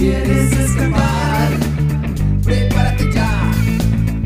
[0.00, 1.50] quieres escapar,
[2.42, 3.52] prepárate ya.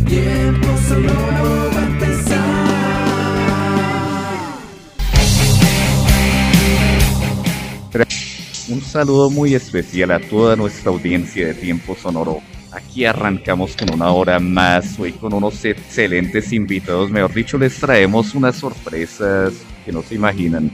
[0.06, 2.44] Tiempo sonoro va a empezar.
[8.68, 12.40] Un saludo muy especial a toda nuestra audiencia de Tiempo Sonoro.
[12.70, 17.10] Aquí arrancamos con una hora más, hoy con unos excelentes invitados.
[17.10, 19.52] Mejor dicho, les traemos unas sorpresas
[19.84, 20.70] que no se imaginan.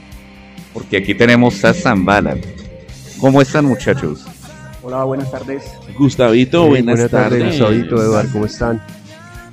[0.73, 2.37] Porque aquí tenemos a Zambala.
[3.19, 4.25] ¿Cómo están muchachos?
[4.83, 5.63] Hola, buenas tardes.
[5.97, 7.43] Gustavito, buenas, tardes.
[7.59, 8.81] Gustavito, Eduardo, ¿cómo están?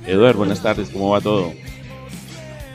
[0.07, 1.53] Eduardo, buenas tardes, ¿cómo va todo?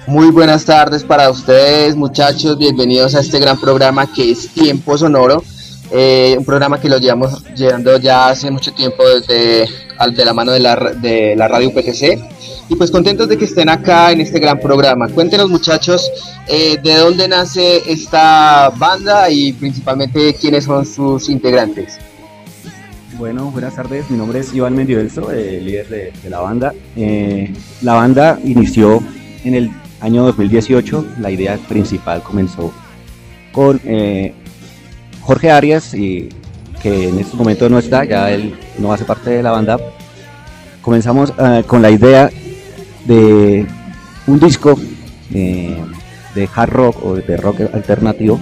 [0.07, 2.59] Muy buenas tardes para ustedes, muchachos.
[2.59, 5.43] Bienvenidos a este gran programa que es Tiempo Sonoro.
[5.91, 9.69] Eh, un programa que lo llevamos llevando ya hace mucho tiempo desde
[9.99, 12.19] al- de la mano de la, ra- de la radio PTC.
[12.69, 15.09] Y pues contentos de que estén acá en este gran programa.
[15.09, 16.09] Cuéntenos, muchachos,
[16.49, 21.99] eh, de dónde nace esta banda y principalmente quiénes son sus integrantes.
[23.17, 24.11] Bueno, buenas tardes.
[24.11, 26.75] Mi nombre es Iván Mendioelso, eh, líder de, la banda.
[26.97, 29.01] Eh, la banda inició
[29.45, 31.07] en el año 2018.
[31.21, 32.73] La idea principal comenzó
[33.53, 34.35] con eh,
[35.21, 36.29] Jorge Arias, que
[36.83, 39.79] en este momento no está, ya él no hace parte de la banda.
[40.83, 42.31] Comenzamos eh, con la idea
[43.05, 43.65] de
[44.27, 44.79] un disco
[45.31, 48.41] de hard rock o de rock alternativo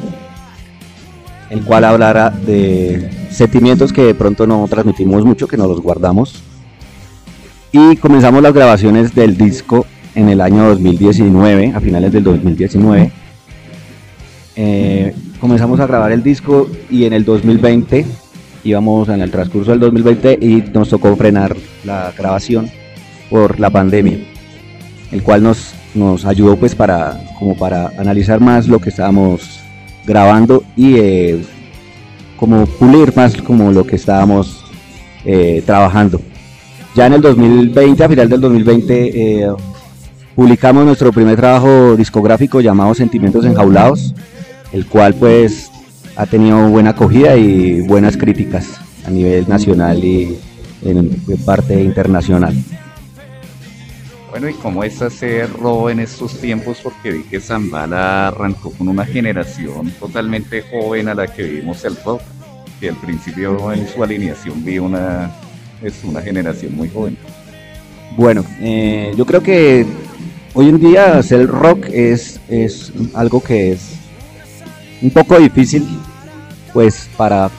[1.52, 6.42] el cual hablará de sentimientos que de pronto no transmitimos mucho, que nos los guardamos.
[7.72, 13.10] Y comenzamos las grabaciones del disco en el año 2019, a finales del 2019.
[14.56, 18.04] Eh, comenzamos a grabar el disco y en el 2020,
[18.64, 22.70] íbamos en el transcurso del 2020 y nos tocó frenar la grabación
[23.30, 24.18] por la pandemia,
[25.10, 29.60] el cual nos, nos ayudó pues para, como para analizar más lo que estábamos
[30.04, 31.42] grabando y eh,
[32.42, 34.64] como pulir más como lo que estábamos
[35.24, 36.20] eh, trabajando.
[36.92, 39.52] Ya en el 2020, a final del 2020, eh,
[40.34, 44.12] publicamos nuestro primer trabajo discográfico llamado Sentimientos Enjaulados,
[44.72, 45.70] el cual pues
[46.16, 48.72] ha tenido buena acogida y buenas críticas
[49.06, 50.36] a nivel nacional y
[50.84, 51.10] en,
[51.46, 52.56] parte internacional.
[54.30, 56.80] Bueno, ¿y cómo es hacer robo en estos tiempos?
[56.82, 61.96] Porque vi que Zambala arrancó con una generación totalmente joven a la que vimos el
[62.04, 62.22] rock.
[62.82, 65.30] Que al principio en su alineación vi una,
[65.84, 67.16] es una generación muy joven.
[68.16, 69.86] Bueno, eh, yo creo que
[70.52, 73.92] hoy en día hacer rock es, es algo que es
[75.00, 75.86] un poco difícil,
[76.72, 77.52] pues para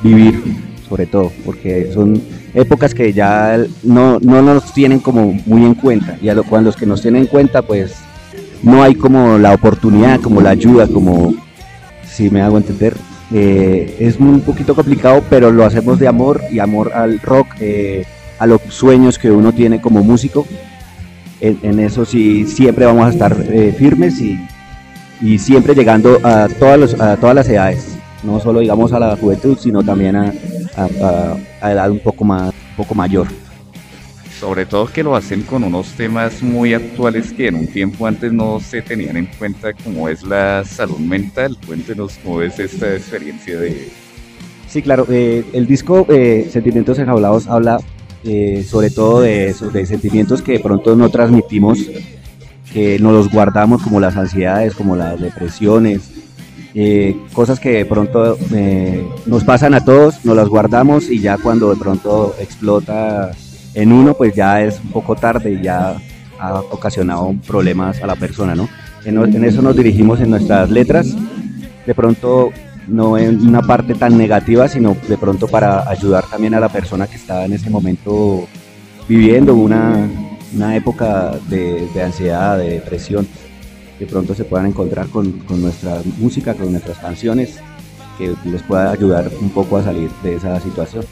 [0.00, 0.40] vivir,
[0.88, 2.22] sobre todo, porque son
[2.54, 6.68] épocas que ya no, no nos tienen como muy en cuenta, y a lo, cuando
[6.68, 7.96] los que nos tienen en cuenta, pues
[8.62, 11.34] no hay como la oportunidad, como la ayuda, como
[12.08, 12.94] si me hago entender.
[13.32, 18.04] Eh, es un poquito complicado, pero lo hacemos de amor y amor al rock, eh,
[18.38, 20.46] a los sueños que uno tiene como músico.
[21.40, 24.40] En, eso sí, siempre vamos a estar eh, firmes y,
[25.20, 29.56] y siempre llegando a todas, a todas las edades, no solo digamos a la juventud,
[29.56, 30.32] sino también a,
[30.76, 33.28] a, a, a edad un poco, más, un poco mayor.
[34.38, 38.32] Sobre todo que lo hacen con unos temas muy actuales que en un tiempo antes
[38.32, 41.56] no se tenían en cuenta, como es la salud mental.
[41.66, 43.88] Cuéntenos cómo es esta experiencia de...
[44.68, 47.78] Sí, claro, eh, el disco eh, Sentimientos Enjaulados habla
[48.22, 51.78] eh, sobre todo de de sentimientos que de pronto no transmitimos,
[52.72, 56.10] que nos los guardamos como las ansiedades, como las depresiones,
[56.74, 58.38] eh, cosas que de pronto
[59.26, 63.32] nos pasan a todos, nos las guardamos y ya cuando de pronto explota
[63.74, 65.96] en uno, pues ya es un poco tarde y ya
[66.38, 68.68] ha ocasionado problemas a la persona, ¿no?
[69.04, 71.14] En, eso nos dirigimos en nuestras letras,
[71.86, 72.50] de pronto
[72.86, 77.06] no en una parte tan negativa, sino de pronto para ayudar también a la persona
[77.06, 78.46] que está en ese momento
[79.08, 80.08] viviendo una,
[80.54, 83.26] una época de, de ansiedad, de depresión
[83.98, 87.58] de pronto se puedan encontrar con, con, nuestra música, con nuestras canciones,
[88.16, 91.04] que les pueda ayudar un poco a salir de esa situación.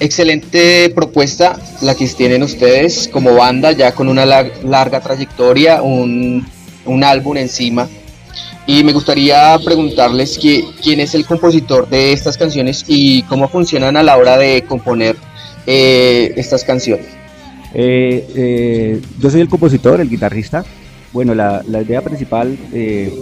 [0.00, 6.46] Excelente propuesta la que tienen ustedes como banda, ya con una lar larga trayectoria, un,
[6.84, 7.88] un, álbum encima.
[8.66, 13.96] Y me gustaría preguntarles que, quién es el compositor de estas canciones y cómo funcionan
[13.96, 15.16] a la hora de componer
[15.66, 17.06] eh, estas canciones.
[17.74, 20.64] Eh, eh, yo soy el compositor, el guitarrista,
[21.12, 23.12] bueno, la, la idea principal, eh,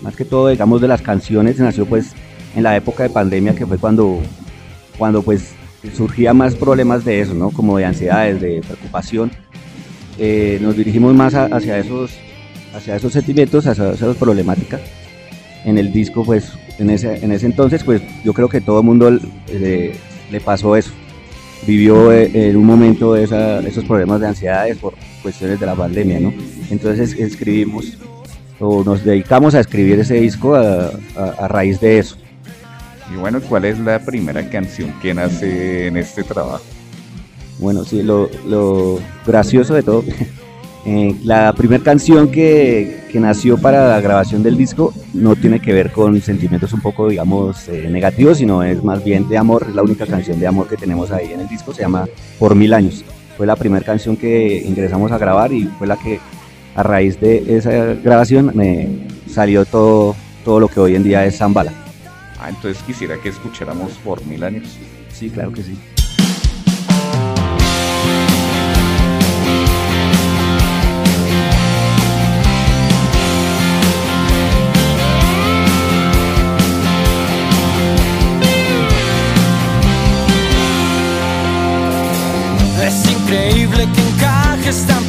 [0.00, 2.12] más que todo, digamos, de las canciones, nació pues
[2.54, 4.20] en la época de pandemia, que fue cuando,
[4.96, 5.54] cuando pues
[5.90, 7.50] surgía más problemas de eso, ¿no?
[7.50, 9.30] Como de ansiedades, de preocupación.
[10.18, 12.12] Eh, nos dirigimos más hacia, esos,
[12.74, 14.80] hacia esos sentimientos, hacia esas problemáticas.
[15.64, 18.86] En el disco, pues, en ese, en ese entonces, pues, yo creo que todo el
[18.86, 20.92] mundo le pasó eso.
[21.66, 26.32] Vivió eh, en un momento esos problemas de ansiedades por cuestiones de la pandemia, ¿no?
[26.70, 27.96] Entonces escribimos
[28.58, 32.16] o nos dedicamos a escribir ese disco a raíz de eso.
[33.10, 36.64] Y bueno, ¿cuál es la primera canción que nace en este trabajo?
[37.58, 40.04] Bueno, sí, lo, lo gracioso de todo,
[40.86, 45.72] eh, la primera canción que, que nació para la grabación del disco no tiene que
[45.72, 49.74] ver con sentimientos un poco, digamos, eh, negativos, sino es más bien de amor, es
[49.74, 52.06] la única canción de amor que tenemos ahí en el disco, se llama
[52.38, 53.04] Por Mil Años.
[53.36, 56.20] Fue la primera canción que ingresamos a grabar y fue la que
[56.74, 57.70] a raíz de esa
[58.02, 61.81] grabación me salió todo, todo lo que hoy en día es Zambala.
[62.44, 64.76] Ah, entonces quisiera que escucháramos por mil años.
[65.12, 65.78] Sí, claro que sí.
[82.84, 85.01] Es increíble que encajes tan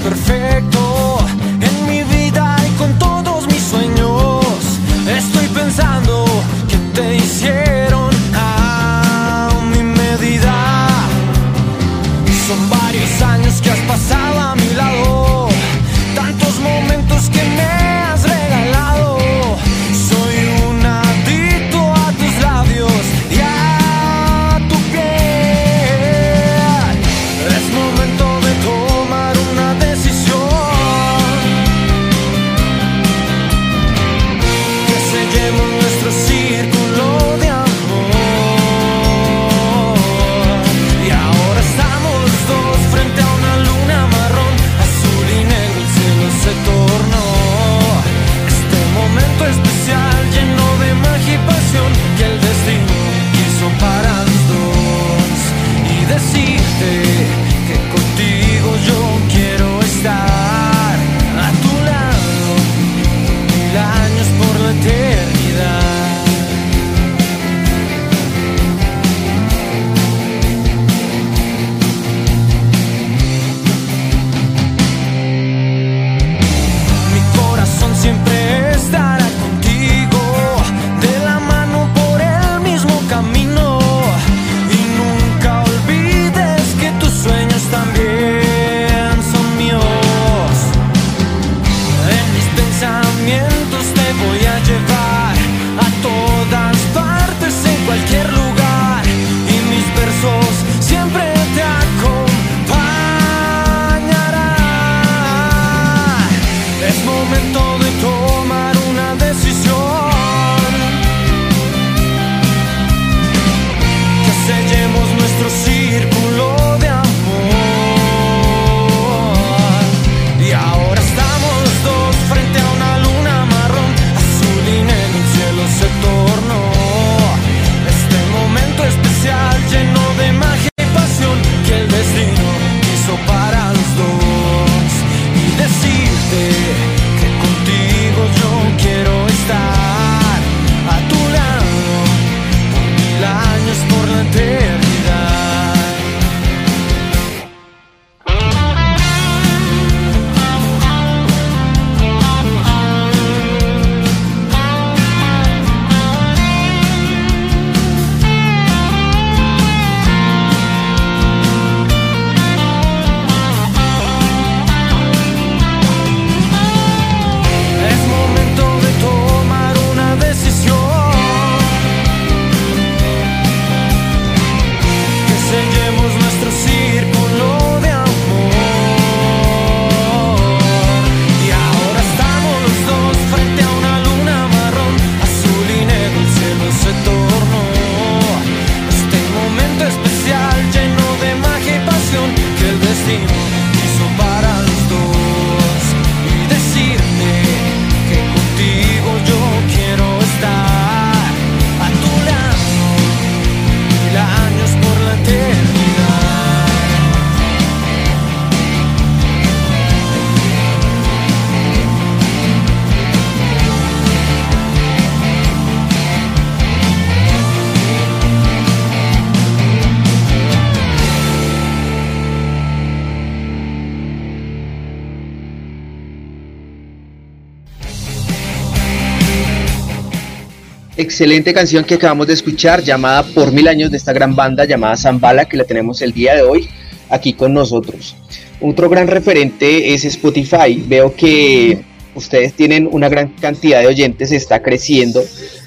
[231.13, 234.97] excelente canción que acabamos de escuchar, llamada Por Mil Años de esta gran banda llamada
[234.97, 236.67] Zambala, que la tenemos el día de hoy
[237.07, 238.15] aquí con nosotros.
[238.59, 240.83] Otro gran referente es Spotify.
[240.87, 241.83] Veo que
[242.15, 245.23] ustedes tienen una gran cantidad de oyentes, está creciendo,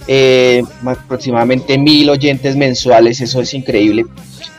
[0.08, 4.04] eh, aproximadamente mil oyentes mensuales, eso es increíble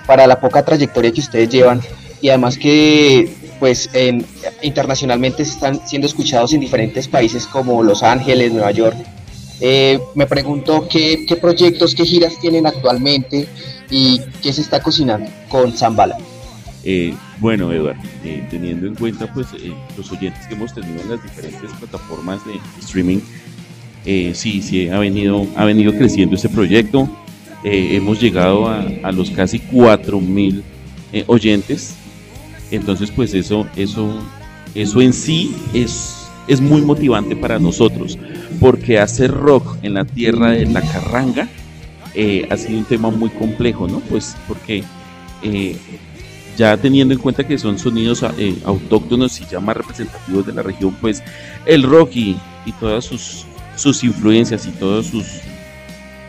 [0.06, 1.82] para la poca trayectoria que ustedes llevan
[2.22, 3.30] y además que
[3.60, 4.26] pues en,
[4.62, 9.17] internacionalmente están siendo escuchados en diferentes países como Los Ángeles, Nueva York.
[9.60, 13.48] Eh, me pregunto qué, proyectos, qué giras tienen actualmente
[13.90, 16.18] y qué se está cocinando con Zambala.
[16.84, 21.10] Eh, bueno, Eduardo, eh, teniendo en cuenta pues eh, los oyentes que hemos tenido en
[21.10, 23.20] las diferentes plataformas de streaming,
[24.34, 27.10] sí, sí ha venido, ha venido creciendo este proyecto.
[27.64, 30.64] hemos llegado a, a, los casi 4.000
[31.28, 31.96] oyentes.
[32.72, 34.22] Entonces, pues eso, eso,
[34.74, 38.18] eso en sí es, es muy motivante para nosotros,
[38.60, 41.48] porque hacer rock en la tierra de la carranga
[42.50, 44.00] ha sido un tema muy complejo, ¿no?
[44.00, 44.84] Pues porque
[46.58, 50.64] ya teniendo en cuenta que son sonidos eh, autóctonos y ya más representativos de la
[50.64, 51.24] región, pues
[51.66, 52.38] el rock y,
[52.82, 53.46] todas sus,
[53.78, 55.26] sus influencias y todos sus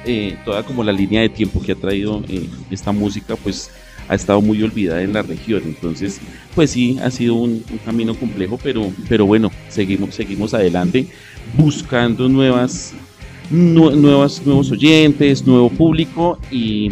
[0.04, 3.70] eh, toda como la línea de tiempo que ha traído eh, esta música, pues
[4.06, 5.62] ha estado muy olvidada en la región.
[5.64, 6.20] Entonces,
[6.54, 11.08] pues sí, ha sido un, camino complejo, pero, pero bueno, seguimos, seguimos adelante
[11.54, 12.92] buscando nuevas,
[13.50, 16.90] nuevas, nuevos oyentes, nuevo público y,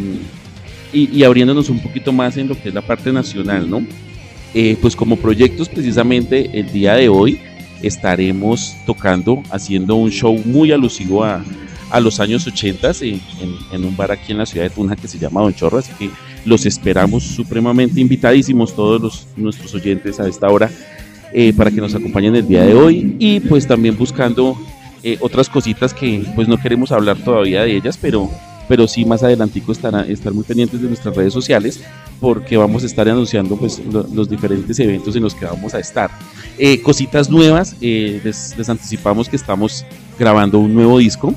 [0.92, 3.84] y, abriéndonos un poquito más en lo que es la parte nacional, ¿no?
[4.54, 7.40] Eh, pues como proyectos, precisamente el día de hoy
[7.82, 11.44] estaremos tocando, haciendo un show muy alusivo a,
[11.90, 13.20] a los años 80 en,
[13.72, 15.92] en, un bar aquí en la ciudad de Tunja que se llama Don Chorro, así
[15.98, 16.10] que
[16.44, 20.70] los esperamos supremamente invitadísimos todos los, nuestros oyentes a esta hora
[21.32, 24.56] eh, para que nos acompañen el día de hoy y pues también buscando
[25.02, 28.30] eh, otras cositas que pues no queremos hablar todavía de ellas, pero
[28.68, 31.80] pero sí más adelantico estará, estar muy pendientes de nuestras redes sociales
[32.20, 36.10] porque vamos a estar anunciando pues los diferentes eventos en los que vamos a estar.
[36.58, 39.84] Eh, cositas nuevas, eh, les, anticipamos que estamos
[40.18, 41.34] grabando un nuevo disco,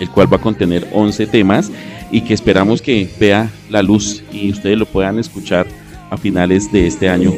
[0.00, 1.70] el cual va a contener 11 temas
[2.10, 5.66] y que esperamos que vea la luz y ustedes lo puedan escuchar
[6.10, 7.32] a finales de este año,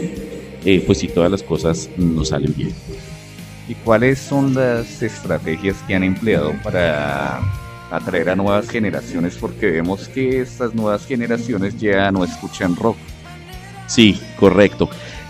[0.64, 2.72] eh, pues si todas las cosas nos salen bien.
[3.68, 7.40] ¿Y cuáles son las estrategias que han empleado para
[7.92, 12.96] atraer a nuevas generaciones porque vemos que estas nuevas generaciones ya no escuchan rock.
[13.86, 14.88] Sí, correcto.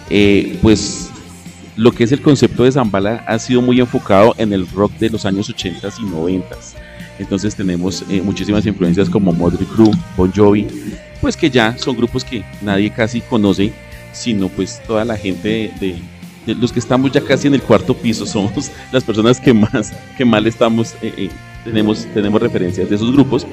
[0.09, 1.11] Eh, pues
[1.77, 5.11] lo que es el concepto de Zambala ha sido muy enfocado en el rock de
[5.11, 6.57] los años 80 y 90.
[7.19, 10.67] Entonces tenemos eh, muchísimas influencias como Modern Crew, Bon Jovi,
[11.21, 13.73] pues que ya son grupos que nadie casi conoce,
[14.13, 15.97] sino pues toda la gente de,
[16.47, 20.25] los que estamos ya casi en el cuarto piso somos las personas que más que
[20.25, 21.31] mal estamos eh,
[21.65, 23.47] tenemos, tenemos referencias de esos grupos.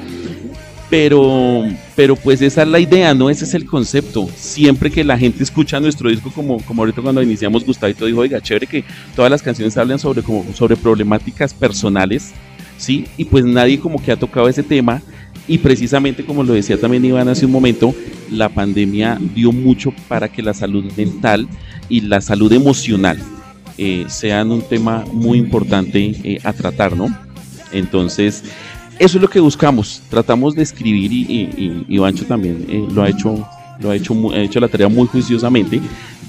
[0.89, 3.29] Pero, pero pues esa es la idea, ¿no?
[3.29, 4.27] Ese es el concepto.
[4.35, 8.41] Siempre que la gente escucha nuestro disco, como, como ahorita cuando iniciamos Gustavito dijo, oiga,
[8.41, 8.83] chévere que
[9.15, 10.23] todas las canciones hablan sobre,
[10.55, 12.31] sobre problemáticas personales,
[12.77, 13.05] ¿sí?
[13.17, 15.03] Y pues nadie como que ha tocado ese tema.
[15.48, 17.93] Y precisamente como lo decía también Iván hace un momento,
[18.31, 21.48] la pandemia dio mucho para que la salud mental
[21.89, 23.17] y la salud emocional
[23.77, 27.08] eh, sean un tema muy importante eh, a tratar, ¿no?
[27.72, 28.43] Entonces,
[29.00, 30.01] eso es lo que buscamos.
[30.10, 33.48] Tratamos de escribir y, y, Bancho también eh, lo ha hecho,
[33.79, 35.79] lo ha hecho, ha hecho la tarea muy juiciosamente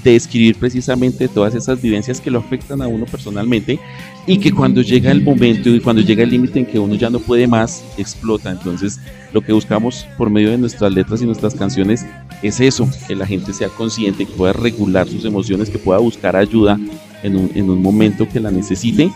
[0.02, 3.78] de escribir precisamente todas esas vivencias que lo afectan a uno personalmente
[4.26, 7.10] y que cuando llega el momento y cuando llega el límite en que uno ya
[7.10, 8.50] no puede más, explota.
[8.50, 9.00] Entonces,
[9.32, 12.06] lo que buscamos por medio de nuestras letras y nuestras canciones
[12.42, 16.36] es eso, que la gente sea consciente, que pueda regular sus emociones, que pueda buscar
[16.36, 16.78] ayuda
[17.22, 19.10] en un, en un momento que la necesite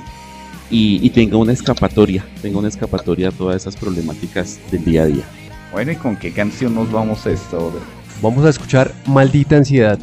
[0.70, 5.24] y, tenga una escapatoria, tenga una escapatoria a todas esas problemáticas del día a día.
[5.72, 7.76] Bueno, ¿y con qué canción nos vamos a esta hora?
[8.20, 9.98] Vamos a escuchar Maldita Ansiedad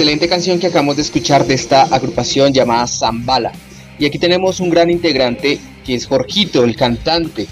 [0.00, 3.52] Excelente canción que acabamos de escuchar de esta agrupación llamada Zambala.
[3.98, 7.46] Y aquí tenemos un gran integrante que es Jorgito, el cantante.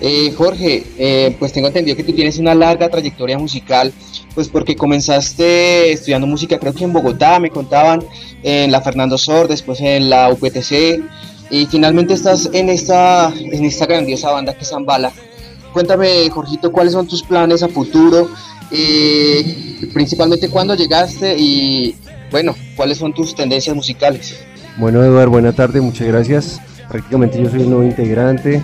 [0.00, 3.92] Eh, Jorge, eh, pues tengo entendido que tú tienes una larga trayectoria musical,
[4.34, 8.02] pues porque comenzaste estudiando música creo que en Bogotá, me contaban,
[8.42, 11.02] en la Fernando Sor, después en la UPTC,
[11.50, 15.12] y finalmente estás en esta, en esta grandiosa banda que es Zambala.
[15.74, 18.30] Cuéntame, Jorgito, cuáles son tus planes a futuro,
[18.70, 21.94] eh, principalmente cuándo llegaste y,
[22.30, 24.36] bueno, cuáles son tus tendencias musicales.
[24.78, 26.60] Bueno, Eduardo, buena tarde, muchas gracias.
[26.88, 28.62] Prácticamente yo soy el nuevo integrante.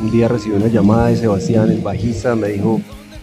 [0.00, 2.80] Un día recibí una llamada de Sebastián, el bajista, me dijo,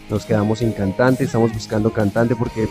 [0.10, 2.67] nos quedamos sin cantante, estamos buscando cantante porque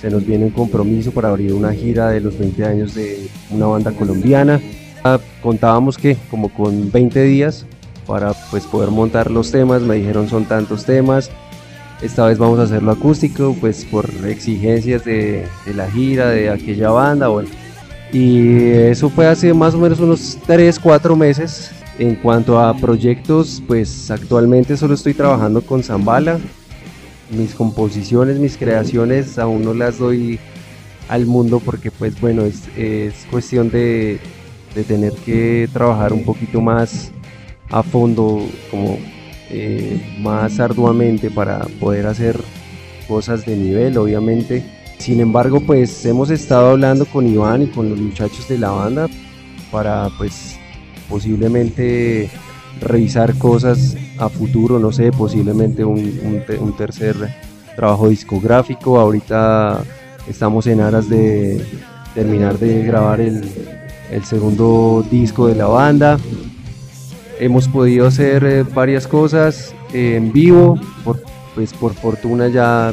[0.00, 3.66] se nos viene un compromiso para abrir una gira de los 20 años de una
[3.66, 4.60] banda colombiana.
[5.04, 7.66] Ah, contábamos que como con 20 días
[8.06, 11.30] para pues poder montar los temas, me dijeron son tantos temas,
[12.02, 17.28] esta vez vamos a hacerlo acústico, pues por exigencias de, la gira, de aquella banda,
[17.28, 17.48] bueno,
[18.12, 21.70] y eso fue hace más o menos unos 3, 4 meses.
[21.98, 26.40] En cuanto a proyectos, pues actualmente solo estoy trabajando con Zambala.
[27.30, 30.40] Mis composiciones, mis creaciones aún no las doy
[31.08, 34.18] al mundo porque pues bueno, es, es cuestión de,
[34.74, 37.12] de, tener que trabajar un poquito más
[37.68, 38.98] a fondo, como
[39.50, 42.40] eh, más arduamente para poder hacer
[43.08, 44.64] cosas de nivel, obviamente
[45.00, 49.08] sin embargo, pues hemos estado hablando con Iván y con los muchachos de la banda
[49.72, 50.58] para pues
[51.08, 52.28] posiblemente
[52.82, 56.44] revisar cosas a futuro, no sé, posiblemente un,
[56.76, 57.16] tercer
[57.76, 59.00] trabajo discográfico.
[59.00, 59.82] Ahorita
[60.28, 61.64] estamos en aras de
[62.14, 63.42] terminar de grabar el,
[64.24, 66.18] segundo disco de la banda.
[67.40, 70.78] Hemos podido hacer eh, varias cosas en vivo,
[71.54, 72.92] pues por fortuna ya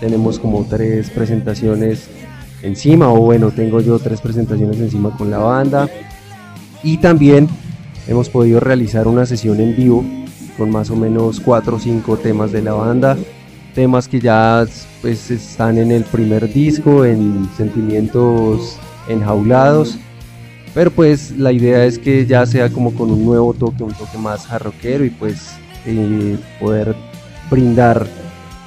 [0.00, 2.08] tenemos como tres presentaciones
[2.62, 5.90] encima, o bueno, tengo yo tres presentaciones encima con la banda.
[6.82, 7.48] Y también
[8.08, 10.02] hemos podido realizar una sesión en vivo
[10.56, 13.18] con más o menos cuatro o cinco temas de la banda,
[13.74, 14.64] temas que ya
[15.02, 19.98] pues están en el primer disco, en sentimientos enjaulados.
[20.74, 24.16] Pero pues la idea es que ya sea como con un nuevo toque, un toque
[24.16, 25.52] más jarroquero y pues
[25.84, 26.94] eh, poder
[27.50, 28.06] brindar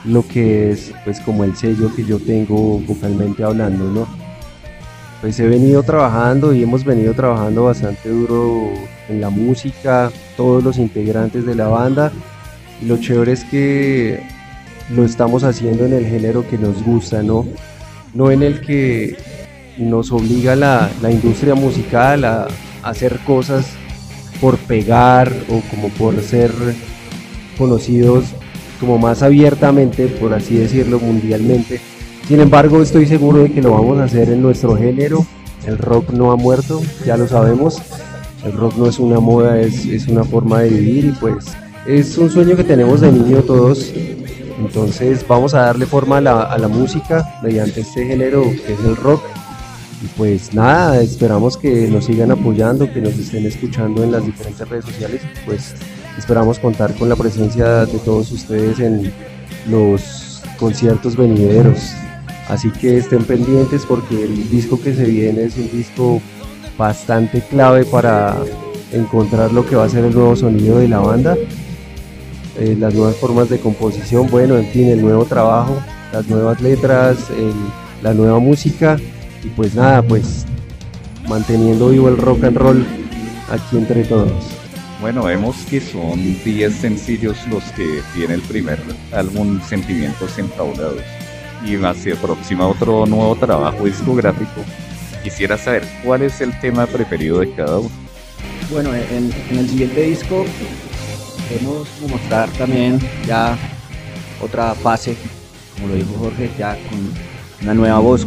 [0.04, 4.08] lo que es pues como el sello que yo tengo vocalmente hablando, ¿no?
[5.22, 8.70] Pues he venido trabajando y hemos venido trabajando bastante duro
[9.10, 12.12] en la música, todos los integrantes de la banda
[12.82, 14.22] y lo chévere es que
[14.94, 17.48] lo estamos haciendo en el género que nos gusta, ¿no?
[18.13, 19.18] No en el que
[19.77, 22.47] nos obliga la, la industria musical a,
[22.83, 23.65] hacer cosas
[24.39, 26.51] por pegar o como por ser
[27.57, 28.25] conocidos
[28.79, 31.81] como más abiertamente, por así decirlo, mundialmente.
[32.27, 35.25] Sin embargo, estoy seguro de que lo vamos a hacer en nuestro género.
[35.65, 37.81] El rock no ha muerto, ya lo sabemos.
[38.43, 41.47] El rock no es una moda, es, es una forma de vivir y pues
[41.88, 43.91] es un sueño que tenemos de niño todos.
[44.59, 48.79] Entonces vamos a darle forma a la, a la música mediante este género que es
[48.85, 49.23] el rock.
[50.03, 54.67] Y pues nada, esperamos que nos sigan apoyando, que nos estén escuchando en las diferentes
[54.67, 55.21] redes sociales.
[55.45, 55.75] Pues
[56.17, 59.12] Esperamos contar con la presencia de todos ustedes en
[59.69, 61.91] los conciertos venideros.
[62.47, 66.21] Así que estén pendientes porque el disco que se viene es un disco
[66.77, 68.36] bastante clave para
[68.93, 71.36] encontrar lo que va a ser el nuevo sonido de la banda,
[72.60, 75.75] eh, las nuevas formas de composición, bueno, en fin, el nuevo trabajo,
[76.13, 77.17] las nuevas letras,
[78.01, 78.97] la nueva música
[79.45, 80.45] y pues nada, pues
[81.27, 82.86] manteniendo vivo el rock and roll
[83.51, 84.31] aquí entre todos.
[85.01, 88.79] Bueno, vemos que son 10 sencillos los que tiene el primer
[89.12, 91.03] álbum Sentimientos Entaulados.
[91.63, 94.63] Y se aproxima otro nuevo trabajo discográfico.
[95.23, 97.91] Quisiera saber cuál es el tema preferido de cada uno.
[98.71, 100.45] Bueno, en, el siguiente disco
[101.49, 103.58] queremos mostrar también ya
[104.41, 105.15] otra fase,
[105.75, 108.26] como lo dijo Jorge, ya con una nueva voz,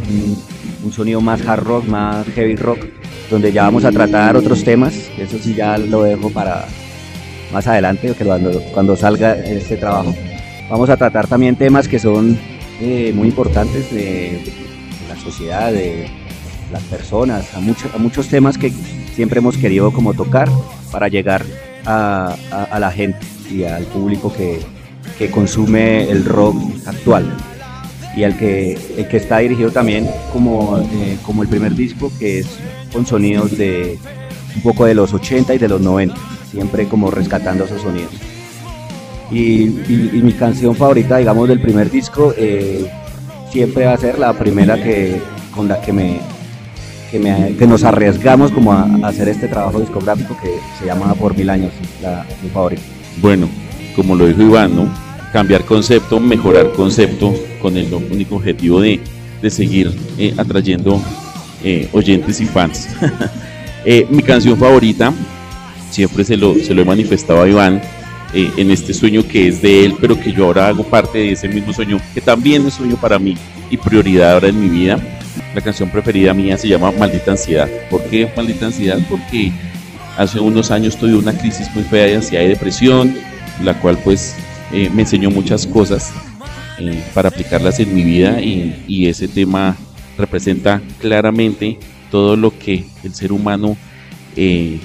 [0.85, 2.87] un, sonido más hard rock, más heavy rock
[3.31, 6.65] donde ya vamos a tratar otros temas, eso sí ya lo dejo para
[7.53, 10.15] más adelante, cuando, cuando salga este trabajo.
[10.71, 12.39] Vamos a tratar también temas que son
[12.81, 14.43] eh, muy importantes de,
[15.09, 16.07] la sociedad, de
[16.73, 18.73] las personas, a, a muchos temas que
[19.15, 20.49] siempre hemos querido como tocar
[20.91, 21.45] para llegar
[21.85, 23.19] a, la gente
[23.51, 24.61] y al público que,
[25.19, 27.35] que consume el rock actual
[28.17, 32.41] y al que, el que está dirigido también como, eh, como el primer disco que
[32.41, 32.47] es
[32.93, 33.99] con sonidos de
[34.57, 36.15] un poco de los 80 y de los 90,
[36.51, 38.11] siempre como rescatando esos sonidos.
[39.31, 39.67] Y,
[40.23, 42.87] mi canción favorita, digamos, del primer disco eh,
[43.53, 45.21] siempre va a ser la primera que,
[45.55, 46.19] con la que me,
[47.11, 51.15] que, me- que nos arriesgamos como a, a hacer este trabajo discográfico que se llama
[51.15, 52.83] Por Mil Años, la, mi favorito.
[53.21, 53.49] Bueno,
[53.95, 54.89] como lo dijo Iván, ¿no?
[55.33, 59.01] Cambiar concepto, mejorar concepto con el único objetivo de,
[59.43, 61.03] de seguir eh, atrayendo
[61.63, 62.89] eh, oyentes y fans.
[63.85, 65.15] Eh, mi canción favorita,
[65.89, 67.81] siempre se lo, se lo he manifestado a Iván,
[68.35, 71.33] eh, en este sueño que es de él, pero que yo ahora hago parte de
[71.33, 73.37] ese mismo sueño, que también es sueño para mí
[73.71, 74.99] y prioridad ahora en mi vida.
[75.55, 77.69] La canción preferida mía se llama Maldita Ansiedad.
[77.89, 78.99] ¿Por qué Maldita Ansiedad?
[79.09, 79.51] Porque
[80.19, 83.15] hace unos años tuve una crisis muy fea de ansiedad y depresión,
[83.65, 84.37] la cual pues
[84.73, 86.13] eh, me enseñó muchas cosas
[86.79, 89.77] eh, para aplicarlas en mi vida y, ese tema
[90.17, 91.79] representa claramente
[92.11, 93.77] todo lo que el ser humano,
[94.37, 94.79] eh,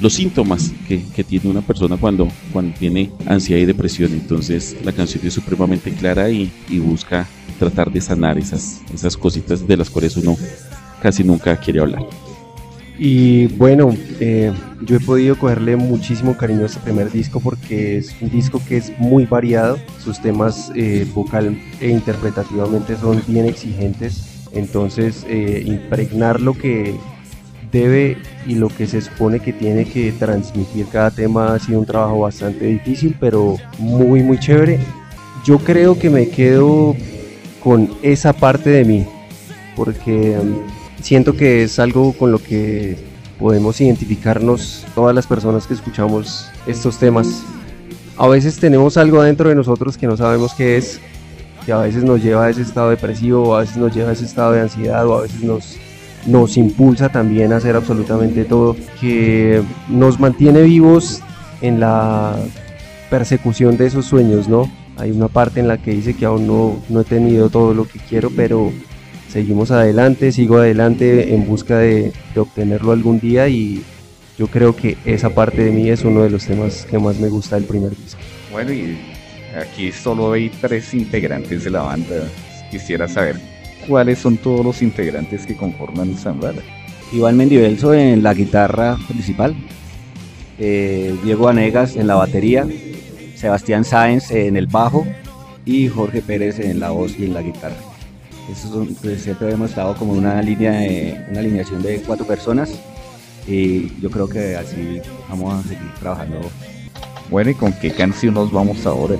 [0.00, 4.12] los síntomas que, que tiene una persona cuando, cuando tiene ansiedad y depresión.
[4.12, 7.26] Entonces la canción es supremamente clara y, y busca
[7.58, 10.36] tratar de sanar esas, esas cositas de las cuales uno
[11.00, 12.06] casi nunca quiere hablar.
[12.98, 18.14] Y bueno, eh, yo he podido cogerle muchísimo cariño a este primer disco porque es
[18.20, 24.46] un disco que es muy variado, sus temas eh, vocal e interpretativamente son bien exigentes,
[24.52, 26.94] entonces eh, impregnar lo que
[27.70, 31.86] debe y lo que se supone que tiene que transmitir cada tema ha sido un
[31.86, 34.78] trabajo bastante difícil, pero muy muy chévere.
[35.44, 36.96] Yo creo que me quedo
[37.62, 39.06] con esa parte de mí,
[39.76, 40.75] porque mm,
[41.06, 42.96] siento que es algo con lo que
[43.38, 47.44] podemos identificarnos todas las personas que escuchamos estos temas.
[48.16, 51.00] A veces tenemos algo dentro de nosotros que no sabemos qué es,
[51.64, 54.24] que a veces nos lleva a ese estado depresivo, a veces nos lleva a ese
[54.24, 55.76] estado de ansiedad o a veces nos,
[56.26, 61.20] nos impulsa también a hacer absolutamente todo, que nos mantiene vivos
[61.60, 62.34] en la
[63.10, 64.68] persecución de esos sueños, ¿no?
[64.96, 67.86] Hay una parte en la que dice que aún no, no he tenido todo lo
[67.86, 68.72] que quiero, pero
[69.28, 73.82] seguimos adelante, sigo adelante en busca de, de obtenerlo algún día y
[74.38, 77.28] yo creo que esa parte de mí es uno de los temas que más me
[77.28, 78.20] gusta del primer disco.
[78.52, 78.98] Bueno, y
[79.58, 82.28] aquí solo hay tres integrantes de la banda.
[82.70, 83.40] Quisiera saber
[83.86, 86.62] cuáles son todos los integrantes que conforman Zambara.
[87.12, 89.54] Iván Mendivelso en la guitarra principal,
[90.58, 92.66] eh, Diego Anegas en la batería,
[93.36, 95.06] Sebastián Sáenz en el bajo
[95.64, 97.76] y Jorge Pérez en la voz y en la guitarra.
[98.50, 102.70] Estos son, pues, siempre hemos estado como una línea, de- una alineación de cuatro personas
[103.48, 106.40] y yo creo que así vamos a seguir trabajando.
[107.30, 109.16] Bueno, ¿y con qué canción nos vamos ahora?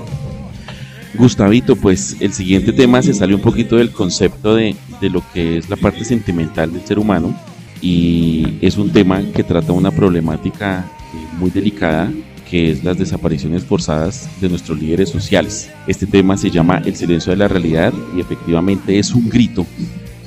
[1.15, 5.57] Gustavito, pues el siguiente tema se sale un poquito del concepto de, de lo que
[5.59, 7.35] es la parte sentimental del ser humano
[7.81, 10.85] y es un tema que trata una problemática
[11.15, 12.13] eh, muy delicada
[12.49, 15.71] que es las desapariciones forzadas de nuestros líderes sociales.
[15.87, 19.67] Este tema se llama El silencio de la realidad y efectivamente es un grito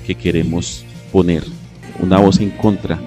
[0.06, 1.44] que queremos poner,
[2.00, 3.00] una voz en contra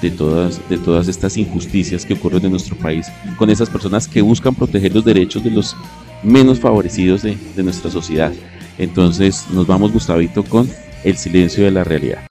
[0.00, 3.06] de todas, de todas estas injusticias que ocurren en nuestro país
[3.36, 5.76] con esas personas que buscan proteger los derechos de los
[6.22, 8.32] menos favorecidos de, de nuestra sociedad.
[8.78, 10.70] Entonces nos vamos, Gustavito, con
[11.04, 12.28] el silencio de la realidad.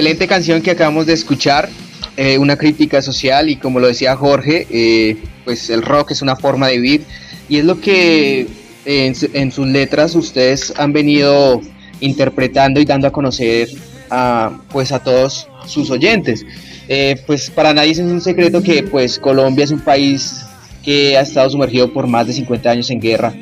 [0.00, 1.68] Excelente canción que acabamos de escuchar,
[2.16, 6.36] eh, una crítica social y como lo decía Jorge, eh, pues el rock es una
[6.36, 7.02] forma de vivir
[7.50, 8.46] y es lo que
[8.86, 11.60] en, sus letras ustedes han venido
[12.00, 13.68] interpretando y dando a conocer
[14.08, 16.46] a, pues a todos sus oyentes.
[16.88, 20.46] Eh, pues para nadie es un secreto que pues Colombia es un país
[20.82, 23.34] que ha estado sumergido por más de 50 años en guerra.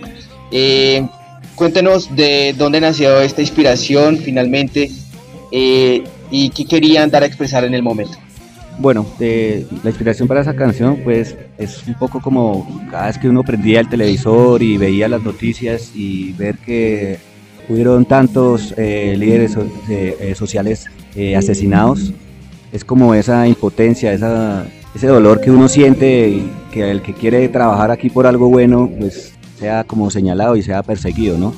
[0.51, 1.07] Eh,
[1.55, 4.90] cuéntenos de dónde nació esta inspiración finalmente
[5.53, 8.17] eh, y qué querían dar a expresar en el momento.
[8.79, 13.43] Bueno, la inspiración para esa canción pues es un poco como cada vez que uno
[13.43, 17.19] prendía el televisor y veía las noticias y ver que
[17.69, 19.57] hubieron tantos eh, líderes
[19.88, 20.87] eh, sociales
[21.37, 22.12] asesinados,
[22.73, 24.64] es como esa impotencia, esa,
[24.95, 29.33] ese dolor que uno siente que el que quiere trabajar aquí por algo bueno pues
[29.59, 31.53] sea como señalado y sea perseguido, ¿no?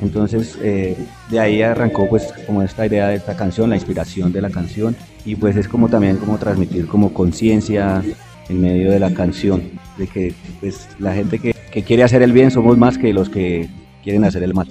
[0.00, 0.96] Entonces, eh,
[1.30, 4.96] de ahí arrancó pues como esta idea de esta canción, la inspiración de la canción
[5.24, 8.02] y pues es como también como transmitir como conciencia
[8.48, 12.32] en medio de la canción, de que pues la gente que, que, quiere hacer el
[12.32, 13.68] bien somos más que los que
[14.02, 14.66] quieren hacer el mal.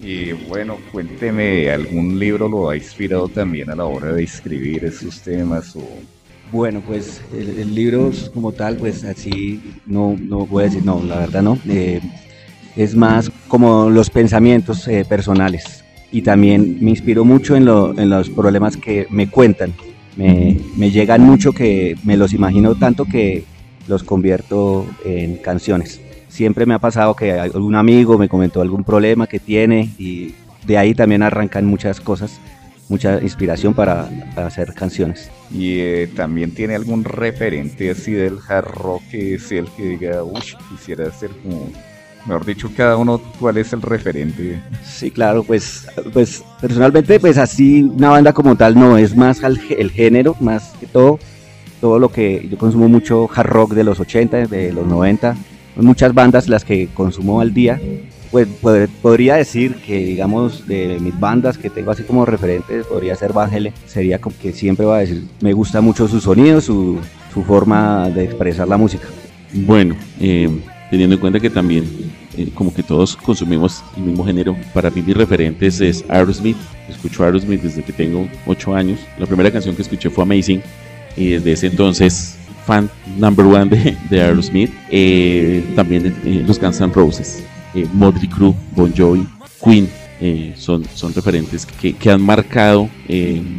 [0.00, 5.20] Y bueno, cuénteme, ¿algún libro lo ha inspirado también a la hora de escribir esos
[5.20, 5.82] temas o
[6.50, 11.18] bueno, pues el, libro como tal, pues así no, no voy a decir, no, la
[11.18, 11.58] verdad no.
[11.68, 12.00] Eh,
[12.74, 15.84] es más como los pensamientos eh, personales.
[16.10, 19.74] Y también me inspiro mucho en, los problemas que me cuentan.
[20.16, 23.44] Me, llegan mucho que me los imagino tanto que
[23.86, 26.00] los convierto en canciones.
[26.28, 30.34] Siempre me ha pasado que algún amigo me comentó algún problema que tiene y
[30.66, 32.40] de ahí también arrancan muchas cosas,
[32.88, 35.30] mucha inspiración para, hacer canciones.
[35.50, 40.22] Y eh, también tiene algún referente así del hard rock que es el que diga,
[40.22, 41.70] uy, quisiera hacer como
[42.26, 44.60] mejor dicho, cada uno cuál es el referente.
[44.84, 49.90] Sí, claro, pues, pues personalmente, pues así una banda como tal no, es más el
[49.90, 51.18] género, más que todo,
[51.80, 55.36] todo lo que yo consumo mucho hard rock de los 80, de los 90,
[55.76, 57.80] muchas bandas las que consumo al día.
[58.30, 58.46] Pues
[59.00, 63.72] podría decir que, digamos, de mis bandas que tengo así como referentes, podría ser Vangele,
[63.86, 66.98] sería como que siempre va a decir, me gusta mucho su sonido, su,
[67.32, 69.08] su forma de expresar la música.
[69.54, 71.84] Bueno, eh, teniendo en cuenta que también
[72.36, 74.56] eh, como que todos consumimos el mismo género.
[74.72, 76.56] Para mí mis referentes es Aerosmith.
[76.88, 79.00] Escucho Aerosmith desde que tengo 8 años.
[79.18, 80.62] La primera canción que escuché fue Amazing
[81.16, 84.70] y desde ese entonces fan number one de, de Aerosmith.
[84.90, 87.42] Eh, también eh, los Guns N' Roses,
[87.74, 87.86] eh,
[88.34, 89.26] Crew, Bon Jovi,
[89.64, 89.88] Queen.
[90.56, 92.90] son, son referentes que, que han marcado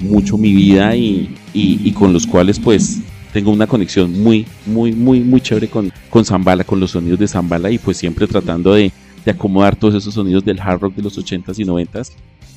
[0.01, 2.99] mucho mi vida y, y, y con los cuales pues
[3.31, 7.27] tengo una conexión muy, muy, muy, muy chévere con, con Zambala, con los sonidos de
[7.27, 8.91] Zambala y pues siempre tratando de,
[9.23, 12.11] de acomodar todos esos sonidos del hard rock de los 80s y 90s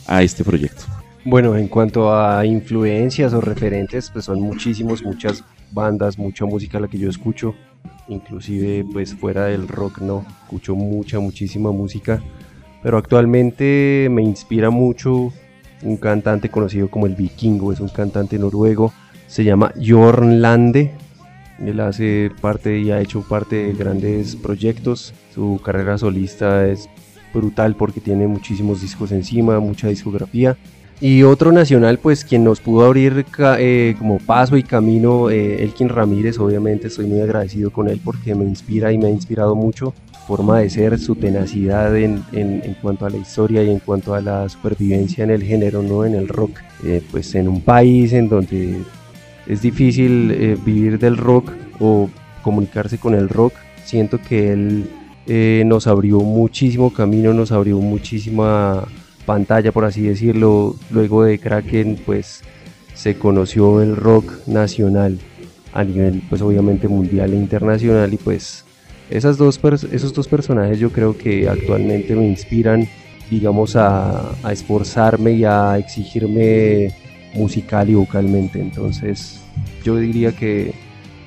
[0.07, 0.85] a este proyecto.
[1.25, 6.89] Bueno, en cuanto a influencias o referentes, pues son muchísimos, muchas bandas, mucha música la
[6.89, 7.55] que yo escucho,
[8.09, 12.21] inclusive pues fuera del rock no, escucho mucha, muchísima música,
[12.83, 15.33] pero actualmente me inspira mucho
[15.83, 18.93] un cantante conocido como el Vikingo, es un cantante noruego
[19.33, 20.91] se llama Jorn Lande.
[21.59, 25.15] Él hace parte y ha hecho parte de grandes proyectos.
[25.35, 26.87] Su carrera solista es
[27.33, 30.59] brutal porque tiene muchísimos discos encima, mucha discografía.
[31.01, 33.25] Y otro nacional, pues quien nos pudo abrir
[33.59, 38.35] eh, como paso y camino, eh, Elkin Ramírez, obviamente estoy muy agradecido con él porque
[38.35, 39.95] me inspira y me ha inspirado mucho.
[40.29, 44.21] Forma de ser, su tenacidad en, en, cuanto a la historia y en cuanto a
[44.21, 46.59] la supervivencia en el género, no en el rock.
[46.85, 48.83] Eh, pues en un país en donde
[49.47, 51.51] es difícil eh, vivir del rock
[51.81, 52.09] o
[52.43, 53.55] comunicarse con el rock.
[53.85, 54.91] Siento que él
[55.27, 58.87] eh, nos abrió muchísimo camino, nos abrió muchísima
[59.27, 60.77] pantalla, por así decirlo.
[60.91, 62.43] Luego de Kraken, pues
[62.95, 65.19] se conoció el rock nacional
[65.73, 68.65] a nivel, pues obviamente mundial e internacional y pues
[69.11, 69.59] esas dos
[69.91, 72.87] esos dos personajes yo creo que actualmente me inspiran,
[73.31, 76.95] digamos, a, a esforzarme y a exigirme
[77.35, 78.61] musical y vocalmente.
[78.61, 79.41] Entonces,
[79.85, 80.75] yo diría que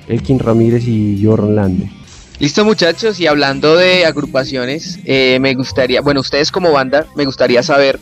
[0.08, 1.90] Elkin Ramírez y Jordan Lande.
[2.38, 7.62] Listo muchachos, y hablando de agrupaciones, eh, me gustaría, bueno, ustedes como banda, me gustaría
[7.62, 7.98] saber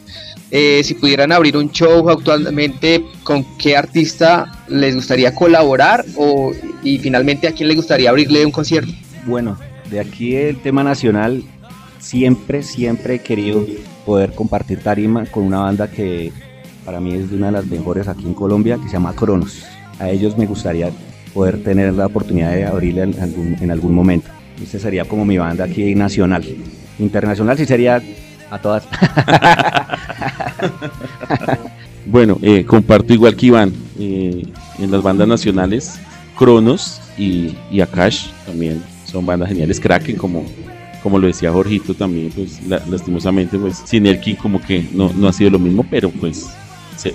[0.51, 6.99] eh, si pudieran abrir un show actualmente, con qué artista les gustaría colaborar o, y
[6.99, 8.93] finalmente a quién le gustaría abrirle un concierto.
[9.25, 9.57] Bueno,
[9.89, 11.45] de aquí el tema nacional,
[12.01, 13.65] siempre, siempre he querido
[14.05, 16.33] poder compartir tarima con una banda que
[16.85, 19.65] para mí es de una de las mejores aquí en Colombia, que se llama Cronos.
[19.99, 20.91] A ellos me gustaría
[21.33, 24.29] poder tener la oportunidad de abrirle en algún, en algún momento.
[24.63, 26.45] Esta sería como mi banda aquí nacional.
[26.99, 28.03] Internacional sí sería
[28.51, 28.87] a todas.
[32.07, 34.47] Bueno, eh, comparto igual que Iván eh,
[34.79, 35.99] en las bandas nacionales,
[36.37, 39.81] Cronos y, y Akash también son bandas geniales.
[39.81, 40.45] Kraken, como,
[41.03, 45.33] como lo decía Jorgito también, pues lastimosamente, pues sin Elkin como que no, no ha
[45.33, 46.47] sido lo mismo, pero pues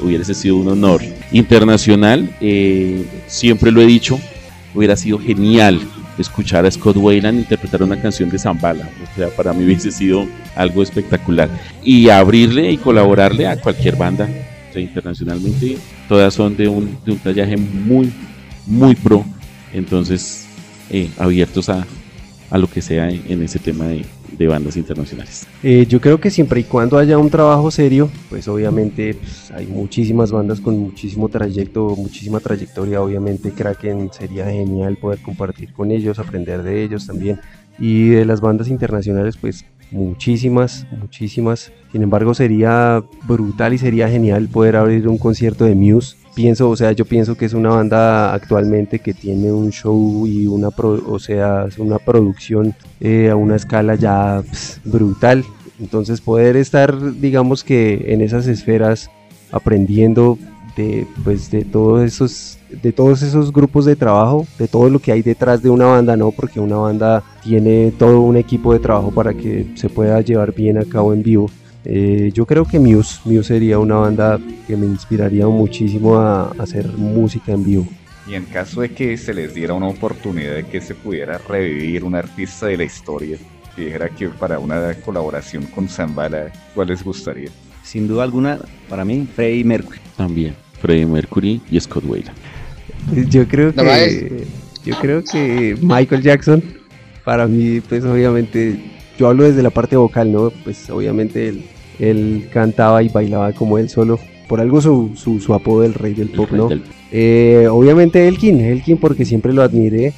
[0.02, 1.02] hubiese sido un honor.
[1.32, 4.20] Internacional, eh, siempre lo he dicho,
[4.74, 5.80] hubiera sido genial
[6.18, 8.90] escuchar a Scott Wayland interpretar una canción de Zambala.
[9.04, 11.50] O sea, para mí hubiese sido algo espectacular.
[11.84, 14.30] Y abrirle y colaborarle a cualquier banda.
[14.70, 15.78] O sea, internacionalmente,
[16.08, 18.12] todas son de un, de un tallaje muy,
[18.66, 19.26] muy pro.
[19.74, 20.46] Entonces,
[20.90, 21.86] eh, abiertos a,
[22.50, 24.06] a lo que sea en ese tema de,
[24.38, 25.46] de bandas internacionales.
[25.64, 29.68] Eh, yo creo que siempre y cuando haya un trabajo serio, pues obviamente pues, hay
[29.68, 33.02] muchísimas bandas con muchísimo trayecto, muchísima trayectoria.
[33.02, 37.40] Obviamente Kraken sería genial poder compartir con ellos, aprender de ellos también.
[37.78, 41.72] Y de las bandas internacionales, pues muchísimas, muchísimas.
[41.92, 46.76] Sin embargo, sería brutal y sería genial poder abrir un concierto de Muse pienso, o
[46.78, 51.20] sea, yo pienso que es una banda actualmente que tiene un show y una, o
[51.20, 55.44] sea, una producción eh, a una escala ya pues, brutal.
[55.82, 59.10] Entonces poder estar, digamos que en esas esferas
[59.52, 60.38] aprendiendo
[60.78, 65.12] de, pues, de todos esos de todos esos grupos de trabajo, de todo lo que
[65.12, 69.12] hay detrás de una banda, no, porque una banda tiene todo un equipo de trabajo
[69.12, 71.50] para que se pueda llevar bien a cabo en vivo.
[71.86, 76.88] Eh, yo creo que Muse, Muse sería una banda que me inspiraría muchísimo a, hacer
[76.88, 77.88] música en vivo.
[78.28, 82.04] Y en caso de que se les diera una oportunidad de que se pudiera revivir
[82.04, 83.38] un artista de la historia,
[83.76, 87.50] que dijera que para una colaboración con Zambala, ¿cuál les gustaría?
[87.84, 90.00] Sin duda alguna, para mí, Freddie Mercury.
[90.16, 92.38] También, Freddie Mercury y Scott Wayland.
[93.30, 94.46] Yo creo que,
[94.86, 96.62] yo creo que Michael Jackson,
[97.24, 100.50] para mí, pues obviamente yo hablo desde la parte vocal, ¿no?
[100.64, 101.54] Pues obviamente
[102.00, 104.18] él, cantaba y bailaba como él solo.
[104.48, 106.70] Por algo su, su, apodo del rey del pop, ¿no?
[107.12, 110.14] Eh, obviamente Elkin, Elkin porque siempre lo admiré,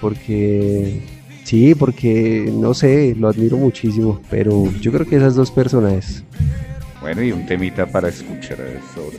[0.00, 1.00] porque
[1.42, 6.22] sí, porque no sé, lo admiro muchísimo, pero yo creo que esas dos personas.
[7.00, 8.58] Bueno, y un temita para escuchar
[8.94, 9.18] sobre.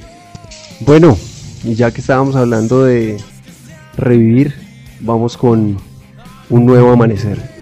[0.81, 1.17] Bueno,
[1.63, 3.17] ya que estábamos hablando de
[3.97, 4.53] revivir,
[5.01, 5.77] vamos con
[6.49, 7.54] un nuevo amanecer.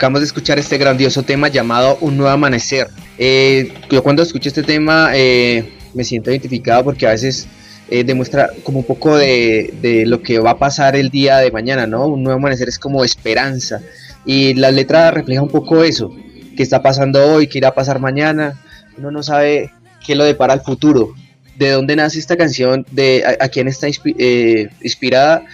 [0.00, 2.88] Acabamos de escuchar este grandioso tema llamado Un Nuevo Amanecer.
[3.18, 7.46] Eh, yo cuando escucho este tema eh, me siento identificado porque a veces
[7.90, 11.50] eh, demuestra como un poco de, de, lo que va a pasar el día de
[11.50, 12.06] mañana, ¿no?
[12.06, 13.82] Un nuevo amanecer es como esperanza.
[14.24, 16.10] Y la letra refleja un poco eso,
[16.56, 18.58] qué está pasando hoy, qué irá a pasar mañana.
[18.96, 19.70] Uno no sabe
[20.06, 21.12] qué lo depara el futuro.
[21.58, 24.16] De dónde nace esta canción, de a, a quién está inspi
[24.80, 25.44] inspirada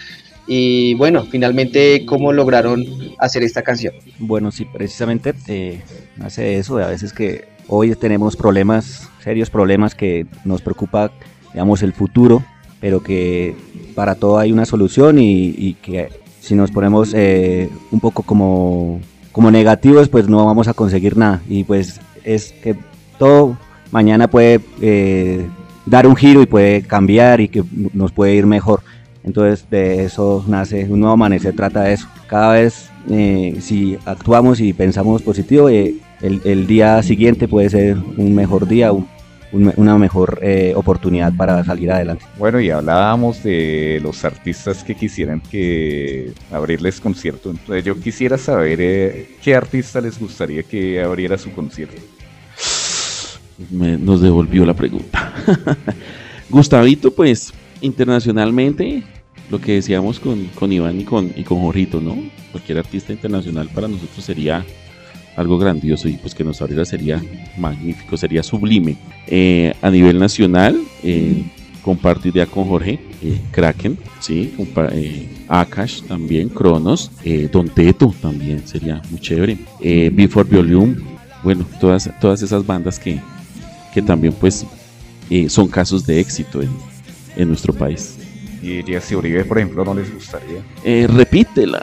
[0.46, 2.84] y bueno, finalmente, ¿cómo lograron
[3.18, 3.94] hacer esta canción?
[4.18, 5.80] Bueno, sí, precisamente eh,
[6.20, 11.10] hace eso, a veces que hoy tenemos problemas, serios problemas que nos preocupa,
[11.52, 12.44] digamos, el futuro,
[12.80, 13.56] pero que
[13.94, 19.00] para todo hay una solución y, que si nos ponemos eh, un poco como,
[19.32, 21.42] como negativos, pues no vamos a conseguir nada.
[21.48, 22.76] Y pues es que
[23.18, 23.56] todo
[23.90, 25.48] mañana puede eh,
[25.86, 28.82] dar un giro y puede cambiar y que nos puede ir mejor.
[29.26, 32.08] Entonces de eso nace un nuevo amanecer, trata de eso.
[32.28, 37.96] Cada vez eh, si actuamos y pensamos positivo, eh, el, el, día siguiente puede ser
[38.16, 39.08] un mejor día, un,
[39.52, 42.24] un, una mejor eh, oportunidad para salir adelante.
[42.38, 47.50] Bueno, y hablábamos de los artistas que quisieran que abrirles concierto.
[47.50, 52.00] Entonces yo quisiera saber eh, qué artista les gustaría que abriera su concierto.
[53.70, 55.32] Me, nos devolvió la pregunta.
[56.50, 59.02] Gustavito, pues internacionalmente
[59.50, 62.16] lo que decíamos con, con Iván y con, y con Jorrito, ¿no?
[62.52, 64.64] Cualquier artista internacional para nosotros sería
[65.36, 67.22] algo grandioso y pues que nos abriera sería
[67.56, 68.96] magnífico, sería sublime.
[69.26, 71.44] Eh, a nivel nacional, eh,
[71.82, 74.54] comparto idea con Jorge, eh, Kraken, sí,
[75.46, 77.12] Akash también, Kronos,
[77.52, 79.58] Don Teto también sería muy chévere,
[80.12, 80.96] Before Volume,
[81.44, 83.20] bueno, todas, todas esas bandas que,
[83.94, 84.66] que también pues
[85.48, 86.70] son casos de éxito en,
[87.36, 88.25] en nuestro país.
[88.66, 90.58] Y Jesse Uribe, por ejemplo, no les gustaría.
[90.82, 91.80] Eh, repítela.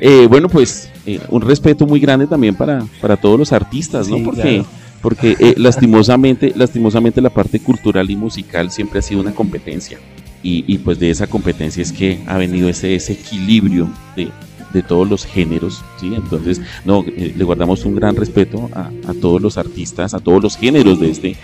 [0.00, 4.16] eh, bueno, pues eh, un respeto muy grande también para, para todos los artistas, ¿no?
[4.16, 4.66] Sí, porque claro.
[5.00, 9.98] porque eh, lastimosamente, lastimosamente la parte cultural y musical siempre ha sido una competencia.
[10.42, 14.30] Y, y pues de esa competencia es que ha venido ese, ese equilibrio de,
[14.72, 16.12] de todos los géneros, ¿sí?
[16.14, 20.42] Entonces, no, eh, le guardamos un gran respeto a, a, todos los artistas, a todos
[20.42, 21.36] los géneros de este,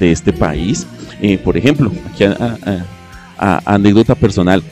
[0.00, 0.86] de este país.
[1.22, 2.56] Eh, por ejemplo, aquí a,
[3.38, 4.62] a, a anécdota personal,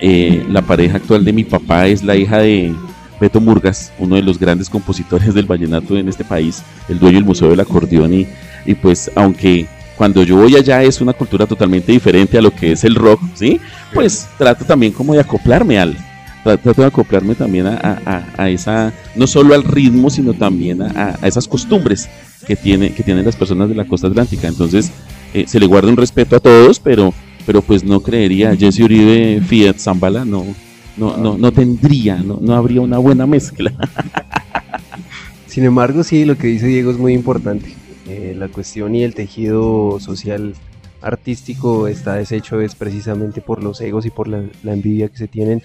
[0.00, 2.72] eh, la pareja actual de mi papá es la hija de
[3.20, 7.24] Beto Murgas, uno de los grandes compositores del vallenato en este país, el dueño del
[7.24, 8.26] Museo del Acordeón y,
[8.64, 9.66] y pues aunque
[9.96, 13.20] cuando yo voy allá es una cultura totalmente diferente a lo que es el rock,
[13.34, 13.60] ¿sí?
[13.92, 15.96] Pues trato también como de acoplarme al,
[16.44, 21.16] trato de acoplarme también a, a, a, esa, no solo al ritmo, sino también a,
[21.20, 22.08] a, esas costumbres
[22.48, 24.48] que, tiene, que tienen las personas de la costa atlántica.
[24.48, 24.90] Entonces,
[25.34, 27.12] eh, se le guarda un respeto a todos, pero,
[27.46, 30.46] pero pues no creería, Jesse Uribe, Fiat, Zambala, no,
[30.96, 33.72] no, no, no tendría, no, no habría una buena mezcla.
[35.46, 37.74] Sin embargo, sí, lo que dice Diego es muy importante.
[38.08, 40.54] Eh, la cuestión y el tejido social
[41.02, 45.28] artístico está deshecho es precisamente por los egos y por la, la envidia que se
[45.28, 45.62] tienen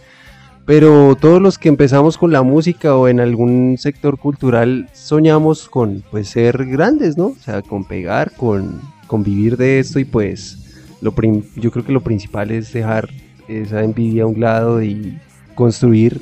[0.65, 6.03] pero todos los que empezamos con la música o en algún sector cultural soñamos con
[6.09, 7.27] pues ser grandes, ¿no?
[7.27, 10.59] O sea, con pegar, con, con vivir de esto y pues
[11.01, 11.13] lo
[11.57, 13.09] yo creo que lo principal es dejar
[13.47, 15.17] esa envidia a un lado y
[15.53, 16.21] construir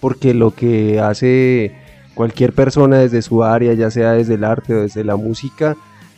[0.00, 1.72] porque lo que hace
[2.14, 5.76] cualquier persona desde su área, ya sea desde el arte o desde la música,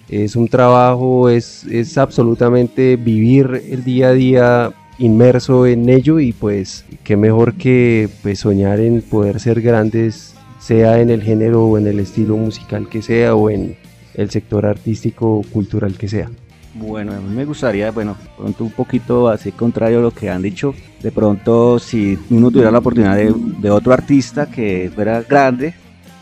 [0.08, 6.32] es un trabajo, es, es absolutamente vivir el día a día inmerso en ello y
[6.32, 11.78] pues qué mejor que pues soñar en poder ser grandes sea en el género o
[11.78, 13.76] en el estilo musical que sea o en
[14.14, 16.30] el sector artístico o cultural que sea.
[16.74, 20.42] Bueno, a mí me gustaría, bueno, pronto un poquito así contrario a lo que han
[20.42, 25.74] dicho, de pronto si uno tuviera la oportunidad de, de otro artista que fuera grande,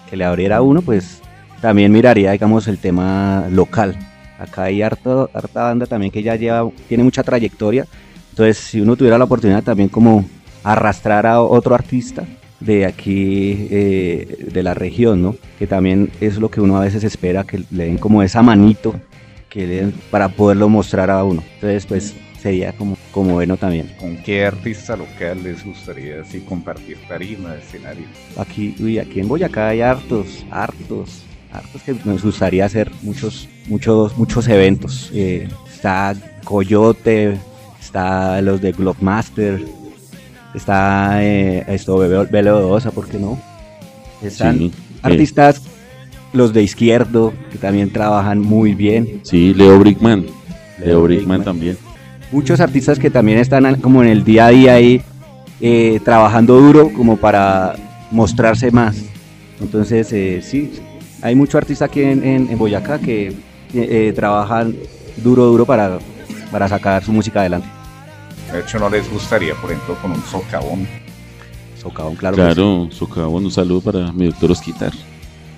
[0.08, 1.20] que le abriera uno, pues
[1.60, 3.96] también miraría, digamos, el tema local.
[4.38, 7.86] Acá hay harto, harta banda también que ya lleva, tiene mucha trayectoria,
[8.34, 10.24] entonces, si uno tuviera la oportunidad también como
[10.64, 12.24] arrastrar a otro artista
[12.58, 15.36] de aquí, eh, de la región, ¿no?
[15.56, 18.92] Que también es lo que uno a veces espera, que le den como esa manito
[19.48, 21.44] que le den para poderlo mostrar a uno.
[21.54, 22.12] Entonces, pues
[22.42, 23.94] sería como, como bueno también.
[24.00, 28.06] ¿Con qué artista local les gustaría así compartir tarima, escenario?
[28.36, 31.22] Aquí, uy, aquí en Boyacá hay hartos, hartos,
[31.52, 35.12] hartos que nos gustaría hacer muchos, muchos, muchos eventos.
[35.14, 37.38] Eh, está Coyote,
[37.84, 39.62] está los de Globemaster,
[40.54, 43.38] está eh, esto Velo Dosa, ¿por qué no?
[44.22, 44.72] Están sí,
[45.02, 45.60] artistas, eh.
[46.32, 49.20] los de izquierdo, que también trabajan muy bien.
[49.22, 50.22] Sí, Leo Brickman,
[50.78, 51.78] Leo, Leo Brickman, Brickman, también.
[52.32, 55.02] Muchos artistas que también están como en el día a día ahí,
[55.60, 57.74] eh, trabajando duro como para
[58.10, 58.96] mostrarse más.
[59.60, 60.72] Entonces, eh, sí,
[61.20, 63.34] hay mucho artista aquí en, en, Boyacá que
[63.74, 64.74] eh, trabajan
[65.22, 65.98] duro, duro para,
[66.50, 67.68] para sacar su música adelante.
[68.52, 70.86] De hecho, no les gustaría, por ejemplo, con un socavón.
[71.80, 72.36] Socavón, claro.
[72.36, 74.92] Claro, socavón, un saludo para mi doctor Osquitar.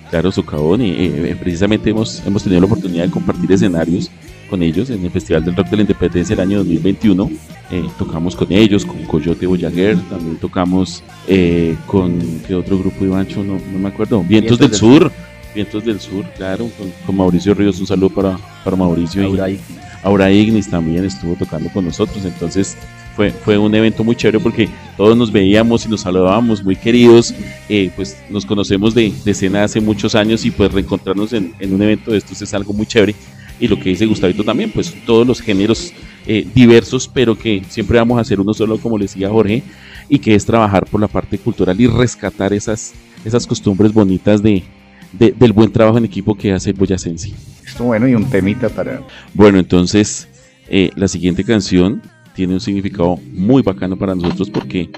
[0.09, 1.09] Claro, socavón, y
[1.39, 4.09] precisamente hemos, hemos tenido la oportunidad de compartir escenarios
[4.49, 7.29] con ellos en el Festival del Rock de la Independencia del año 2021.
[7.71, 13.43] Eh, tocamos con ellos, con Coyote Boyaguer, también tocamos eh, con, ¿qué otro grupo, Ivancho?
[13.43, 14.23] No, no me acuerdo.
[14.23, 15.11] Vientos, del, Sur.
[15.53, 16.69] Vientos del Sur, claro,
[17.05, 19.23] con, Mauricio Ríos, un saludo para, para Mauricio.
[19.47, 19.59] Y,
[20.03, 22.77] Aura Ignis también estuvo tocando con nosotros, entonces
[23.15, 27.33] fue, fue un evento muy chévere porque todos nos veíamos y nos saludábamos muy queridos,
[27.67, 31.73] eh, pues nos conocemos de, de escena hace muchos años y pues reencontrarnos en, en
[31.73, 33.15] un evento de estos es algo muy chévere
[33.59, 35.91] y lo que dice Gustavito también, pues todos los géneros
[36.27, 39.63] eh, diversos, pero que siempre vamos a hacer uno solo, como le decía Jorge,
[40.09, 42.93] y que es trabajar por la parte cultural y rescatar esas,
[43.25, 44.63] esas costumbres bonitas de,
[45.11, 47.33] del buen trabajo en equipo que hace Boyacense.
[47.67, 49.01] Esto bueno, y un temita para...
[49.33, 50.27] Bueno, entonces
[50.69, 52.01] eh, la siguiente canción
[52.33, 54.89] tiene un significado muy bacano para nosotros porque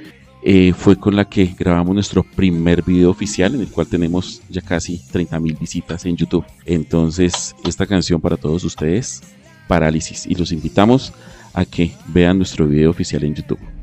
[0.43, 4.61] eh, fue con la que grabamos nuestro primer video oficial en el cual tenemos ya
[4.61, 6.45] casi 30 mil visitas en YouTube.
[6.65, 9.21] Entonces, esta canción para todos ustedes,
[9.67, 11.11] Parálisis, y los invitamos
[11.53, 13.78] a que vean nuestro video oficial en YouTube.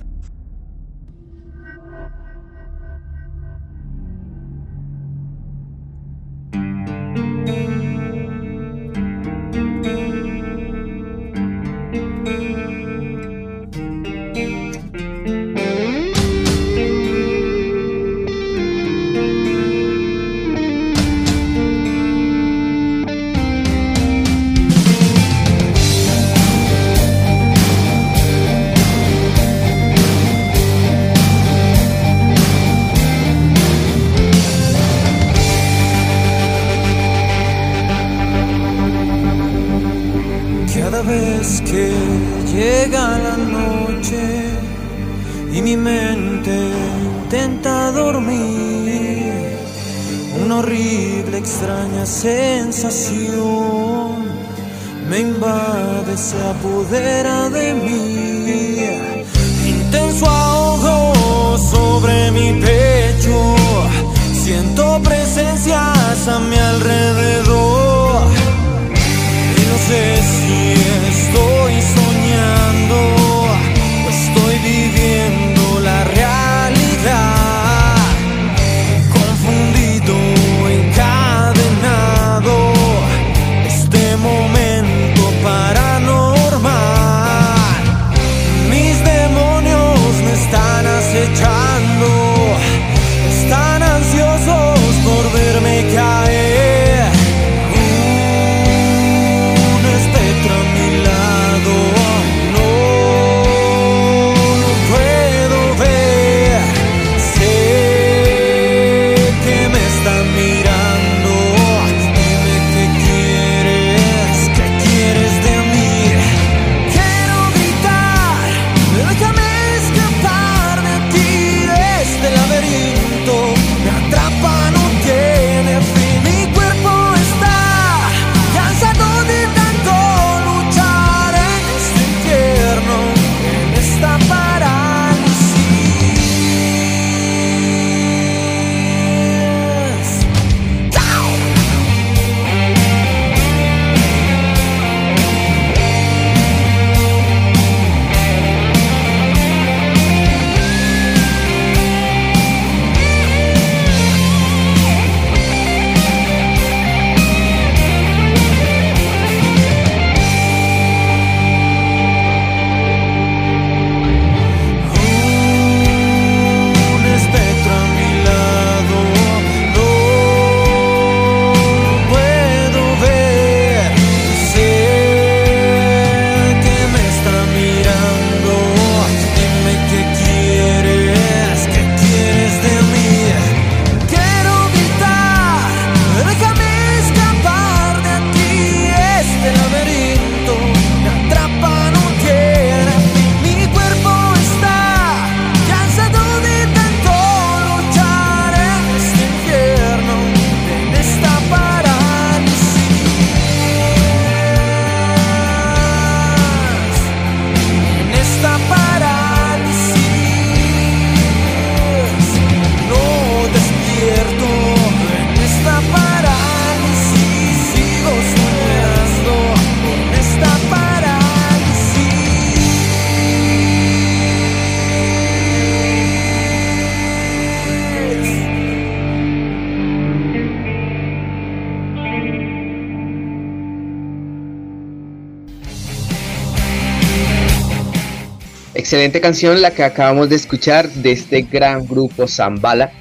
[238.97, 242.93] Excelente canción la que acabamos de escuchar de este gran grupo Zambala.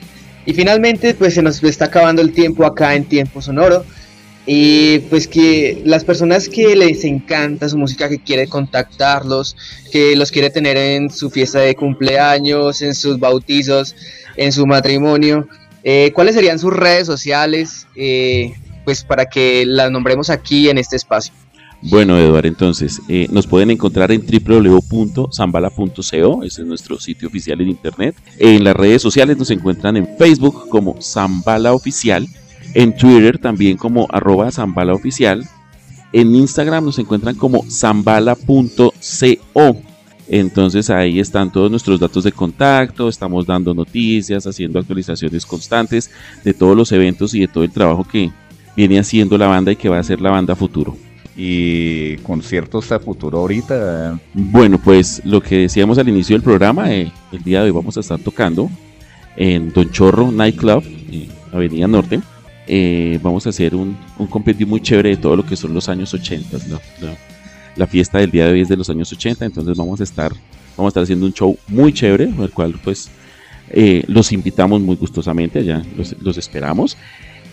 [0.46, 3.86] Y finalmente, pues se nos está acabando el tiempo acá en Tiempo Sonoro.
[4.46, 9.56] Y pues que las personas que les encanta su música, que quiere contactarlos,
[9.90, 13.96] que los quiere tener en su fiesta de cumpleaños, en sus bautizos,
[14.36, 15.48] en su matrimonio,
[15.86, 17.88] eh, ¿cuáles serían sus redes sociales?
[17.96, 21.34] Eh, pues para que las nombremos aquí en este espacio.
[21.88, 27.70] Bueno, Eduardo, entonces eh, nos pueden encontrar en www.zambala.co, ese es nuestro sitio oficial en
[27.70, 28.16] internet.
[28.40, 32.28] En las redes sociales nos encuentran en Facebook como Zambala Oficial,
[32.74, 35.48] en Twitter también como arroba Zambala Oficial,
[36.12, 39.78] en Instagram nos encuentran como zambala.co.
[40.28, 46.10] Entonces ahí están todos nuestros datos de contacto, estamos dando noticias, haciendo actualizaciones constantes
[46.44, 48.32] de todos los eventos y de todo el trabajo que
[48.76, 50.98] viene haciendo la banda y que va a hacer la banda futuro
[51.36, 54.20] y conciertos a futuro ahorita.
[54.34, 57.98] Bueno, pues lo que decíamos al inicio del programa, eh, el día de hoy vamos
[57.98, 58.70] a estar tocando
[59.36, 62.22] en Don Chorro Nightclub, en Avenida Norte.
[62.68, 65.90] Eh, vamos a hacer un, un, compendio muy chévere de todo lo que son los
[65.90, 66.58] años 80.
[67.76, 70.32] La, fiesta del día de hoy es de los años 80, entonces vamos a estar,
[70.78, 73.12] vamos a estar haciendo un show muy chévere, el cual pues
[73.70, 75.62] eh, los invitamos muy gustosamente,
[75.98, 76.98] los, los esperamos.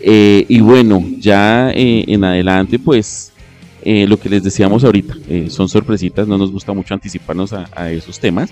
[0.01, 3.32] y bueno, ya en adelante pues
[3.85, 7.91] eh, lo que les decíamos ahorita, eh, son sorpresitas, no nos gusta mucho anticiparnos a,
[7.91, 8.49] esos temas,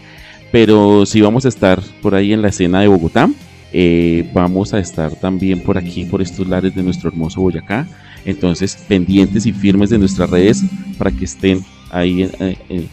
[0.52, 3.30] pero sí vamos a estar por ahí en la escena de Bogotá,
[3.72, 7.88] eh, vamos a estar también por aquí, por estos lares de nuestro hermoso Boyacá,
[8.26, 10.64] entonces pendientes y firmes de nuestras redes
[10.98, 12.30] para que estén ahí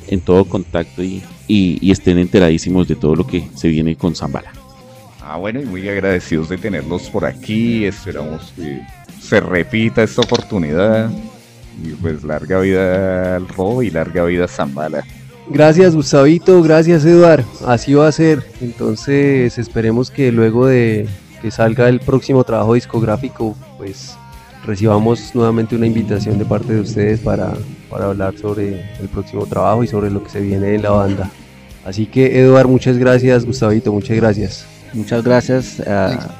[0.08, 4.52] en, todo contacto y, y, estén enteradísimos de todo lo que se viene con Zambala.
[5.22, 8.80] Ah, bueno, y muy agradecidos de tenerlos por aquí, esperamos que
[9.20, 11.10] se repita esta oportunidad
[11.82, 15.04] y pues larga vida al robo y larga vida a Zambala.
[15.50, 18.42] Gracias Gustavito, gracias Eduard, así va a ser.
[18.60, 21.08] Entonces esperemos que luego de
[21.40, 24.16] que salga el próximo trabajo discográfico, pues
[24.66, 27.54] recibamos nuevamente una invitación de parte de ustedes para,
[27.88, 31.30] para hablar sobre el próximo trabajo y sobre lo que se viene en la banda.
[31.84, 34.66] Así que Eduard, muchas gracias, Gustavito, muchas gracias.
[34.92, 36.34] Muchas gracias a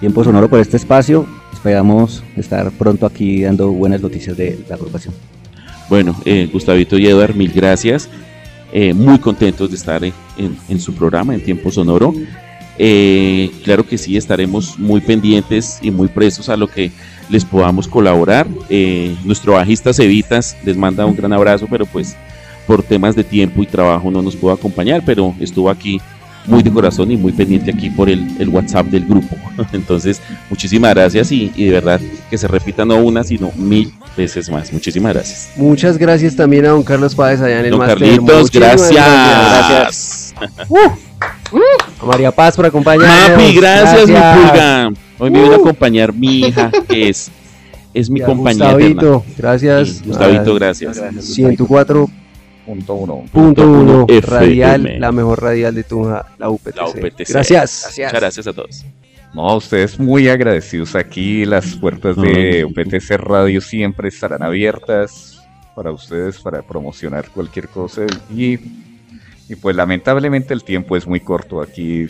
[0.00, 1.26] Tiempo Sonoro por este espacio
[1.58, 5.12] esperamos estar pronto aquí dando buenas noticias de la agrupación.
[5.88, 8.08] Bueno, eh, Gustavito y Eduard, mil gracias.
[8.72, 12.14] Eh, muy contentos de estar en, su programa en Tiempo Sonoro.
[12.78, 16.92] Eh, claro que sí, estaremos muy pendientes y muy presos a lo que
[17.28, 18.46] les podamos colaborar.
[19.24, 22.16] nuestro bajista Cevitas les manda un gran abrazo, pero pues
[22.68, 26.00] por temas de tiempo y trabajo no nos pudo acompañar, pero estuvo aquí
[26.48, 29.36] muy de corazón y muy pendiente aquí por el, el WhatsApp del grupo.
[29.72, 30.20] Entonces,
[30.50, 34.72] muchísimas gracias y, de verdad que se repita no una, sino mil veces más.
[34.72, 35.50] Muchísimas gracias.
[35.56, 38.90] Muchas gracias también a don Carlos Páez allá en el Don Carlitos, gracias.
[38.90, 40.34] gracias.
[42.00, 43.54] a María Paz por acompañarnos.
[43.54, 44.90] Gracias, mi pulga.
[45.18, 47.30] Hoy me viene a acompañar mi hija, que es,
[47.92, 48.72] es mi compañera.
[48.72, 50.02] Gustavito, gracias.
[50.04, 51.00] Gustavito, gracias.
[51.20, 52.08] 104
[52.68, 53.24] Punto uno.
[53.32, 54.06] Punto uno.
[54.20, 56.74] Radial, la mejor radial de Tunja, la UPTC.
[56.74, 57.32] Gracias.
[57.32, 57.94] gracias.
[57.96, 58.84] Muchas gracias a todos.
[59.32, 61.46] No, ustedes muy agradecidos aquí.
[61.46, 65.42] Las puertas de UPTC Radio siempre estarán abiertas
[65.74, 68.02] para ustedes, para promocionar cualquier cosa.
[68.30, 68.58] Y,
[69.48, 72.06] y pues lamentablemente el tiempo es muy corto aquí.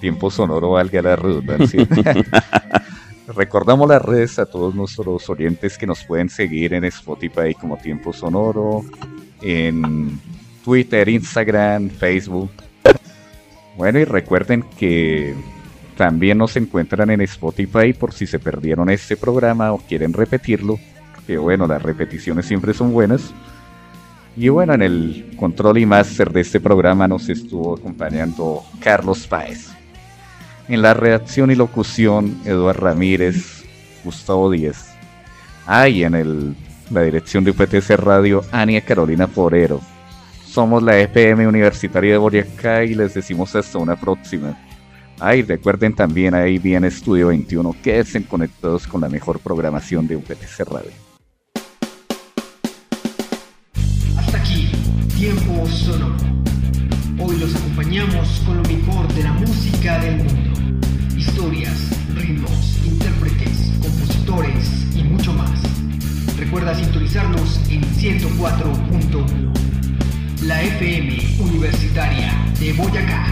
[0.00, 1.86] tiempo sonoro valga la redundancia.
[3.28, 8.14] Recordamos las redes a todos nuestros oyentes que nos pueden seguir en Spotify como Tiempo
[8.14, 8.86] Sonoro,
[9.42, 10.20] en
[10.64, 12.50] Twitter, Instagram, Facebook.
[13.76, 15.34] Bueno, y recuerden que
[15.96, 20.78] también nos encuentran en Spotify por si se perdieron este programa o quieren repetirlo.
[21.26, 23.32] Que bueno, las repeticiones siempre son buenas.
[24.36, 29.70] Y bueno, en el control y máster de este programa nos estuvo acompañando Carlos Páez.
[30.68, 33.64] En la redacción y locución, Eduardo Ramírez,
[34.04, 34.86] Gustavo Díez.
[35.66, 36.54] Ah, y en el
[36.90, 39.80] la dirección de UPTC Radio, Ania Carolina Forero.
[40.46, 44.58] Somos la FM Universitaria de Boyacá y les decimos hasta una próxima.
[45.20, 50.16] Ay, recuerden también ahí viene Estudio 21, que estén conectados con la mejor programación de
[50.16, 50.90] UPTC Radio.
[54.16, 54.70] Hasta aquí,
[55.16, 56.16] tiempo sonoro.
[57.20, 60.78] Hoy los acompañamos con lo mejor de la música del mundo.
[61.16, 64.77] Historias, ritmos, intérpretes, compositores.
[66.38, 69.52] Recuerda sintonizarnos en 104.1,
[70.44, 73.26] la FM Universitaria de Boyacá.